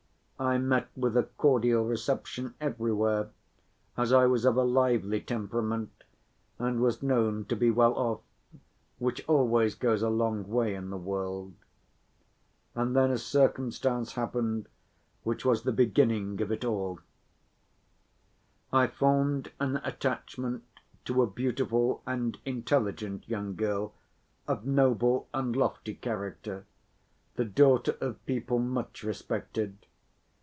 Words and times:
I 0.41 0.57
met 0.57 0.87
with 0.97 1.15
a 1.15 1.25
cordial 1.37 1.85
reception 1.85 2.55
everywhere, 2.59 3.29
as 3.95 4.11
I 4.11 4.25
was 4.25 4.43
of 4.43 4.55
a 4.57 4.63
lively 4.63 5.21
temperament 5.21 6.03
and 6.57 6.81
was 6.81 7.03
known 7.03 7.45
to 7.45 7.55
be 7.55 7.69
well 7.69 7.93
off, 7.93 8.21
which 8.97 9.23
always 9.29 9.75
goes 9.75 10.01
a 10.01 10.09
long 10.09 10.47
way 10.49 10.73
in 10.73 10.89
the 10.89 10.97
world. 10.97 11.53
And 12.73 12.95
then 12.95 13.11
a 13.11 13.19
circumstance 13.19 14.13
happened 14.13 14.67
which 15.21 15.45
was 15.45 15.61
the 15.61 15.71
beginning 15.71 16.41
of 16.41 16.51
it 16.51 16.65
all. 16.65 16.99
I 18.73 18.87
formed 18.87 19.51
an 19.59 19.75
attachment 19.83 20.63
to 21.05 21.21
a 21.21 21.27
beautiful 21.29 22.01
and 22.07 22.39
intelligent 22.45 23.29
young 23.29 23.53
girl 23.55 23.93
of 24.47 24.65
noble 24.65 25.27
and 25.35 25.55
lofty 25.55 25.93
character, 25.93 26.65
the 27.35 27.45
daughter 27.45 27.95
of 28.01 28.25
people 28.25 28.57
much 28.57 29.03
respected. 29.03 29.77